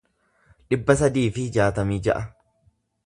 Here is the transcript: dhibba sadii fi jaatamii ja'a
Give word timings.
dhibba 0.73 0.95
sadii 1.01 1.25
fi 1.35 1.45
jaatamii 1.59 2.01
ja'a 2.09 2.25